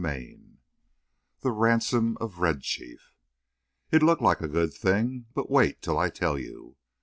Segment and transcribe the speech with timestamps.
[0.03, 0.57] VIII
[1.41, 3.13] THE RANSOM OF RED CHIEF
[3.91, 6.75] It looked like a good thing: but wait till I tell you.